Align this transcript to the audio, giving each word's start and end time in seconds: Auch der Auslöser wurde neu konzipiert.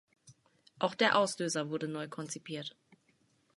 Auch 0.79 0.95
der 0.95 1.15
Auslöser 1.15 1.69
wurde 1.69 1.87
neu 1.87 2.07
konzipiert. 2.07 2.75